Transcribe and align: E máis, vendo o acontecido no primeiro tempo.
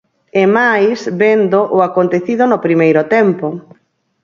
E 0.41 0.43
máis, 0.57 0.99
vendo 1.21 1.59
o 1.77 1.79
acontecido 1.87 2.43
no 2.47 2.61
primeiro 2.65 3.01
tempo. 3.15 3.47